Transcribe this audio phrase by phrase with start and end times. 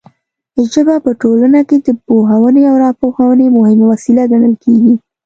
[0.71, 4.93] ژبه په ټولنه کې د پوهونې او راپوهونې مهمه وسیله ګڼل کیږي.